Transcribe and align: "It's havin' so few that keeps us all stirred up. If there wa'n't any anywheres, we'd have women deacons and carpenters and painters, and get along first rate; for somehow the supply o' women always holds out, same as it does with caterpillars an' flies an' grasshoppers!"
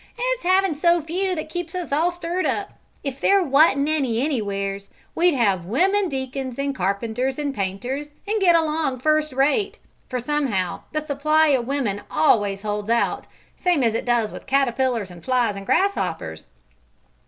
"It's 0.17 0.41
havin' 0.41 0.73
so 0.73 0.99
few 0.99 1.35
that 1.35 1.47
keeps 1.47 1.75
us 1.75 1.91
all 1.91 2.09
stirred 2.09 2.47
up. 2.47 2.71
If 3.03 3.21
there 3.21 3.43
wa'n't 3.43 3.87
any 3.87 4.19
anywheres, 4.19 4.89
we'd 5.13 5.35
have 5.35 5.65
women 5.67 6.09
deacons 6.09 6.57
and 6.57 6.73
carpenters 6.75 7.37
and 7.37 7.53
painters, 7.53 8.09
and 8.27 8.41
get 8.41 8.55
along 8.55 9.01
first 9.01 9.31
rate; 9.31 9.77
for 10.09 10.19
somehow 10.19 10.81
the 10.91 11.01
supply 11.01 11.53
o' 11.55 11.61
women 11.61 12.01
always 12.09 12.63
holds 12.63 12.89
out, 12.89 13.27
same 13.55 13.83
as 13.83 13.93
it 13.93 14.05
does 14.05 14.31
with 14.31 14.47
caterpillars 14.47 15.11
an' 15.11 15.21
flies 15.21 15.55
an' 15.55 15.65
grasshoppers!" 15.65 16.47